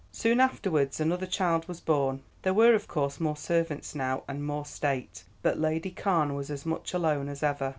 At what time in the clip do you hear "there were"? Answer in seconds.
2.41-2.73